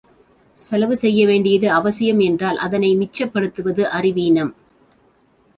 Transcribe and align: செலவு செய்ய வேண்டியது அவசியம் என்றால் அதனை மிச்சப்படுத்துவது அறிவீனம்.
செலவு 0.59 0.95
செய்ய 0.95 1.25
வேண்டியது 1.25 1.71
அவசியம் 1.71 2.19
என்றால் 2.19 2.57
அதனை 2.57 2.97
மிச்சப்படுத்துவது 2.97 3.81
அறிவீனம். 3.81 4.53